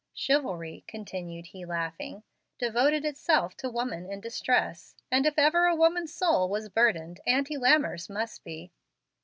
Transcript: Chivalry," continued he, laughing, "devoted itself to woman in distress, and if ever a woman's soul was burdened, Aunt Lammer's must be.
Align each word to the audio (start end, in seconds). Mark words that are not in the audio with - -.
Chivalry," 0.15 0.83
continued 0.87 1.45
he, 1.45 1.63
laughing, 1.63 2.23
"devoted 2.57 3.05
itself 3.05 3.55
to 3.57 3.69
woman 3.69 4.09
in 4.11 4.19
distress, 4.19 4.95
and 5.11 5.27
if 5.27 5.37
ever 5.37 5.67
a 5.67 5.75
woman's 5.75 6.11
soul 6.11 6.49
was 6.49 6.69
burdened, 6.69 7.19
Aunt 7.27 7.51
Lammer's 7.51 8.09
must 8.09 8.43
be. 8.43 8.71